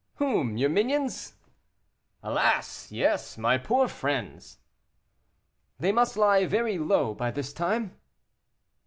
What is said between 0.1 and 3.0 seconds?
"Whom? your minions?" "Alas!